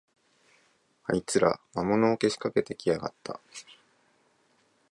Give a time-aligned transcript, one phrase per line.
[1.03, 3.39] あいつら、魔物をけしかけてきやがった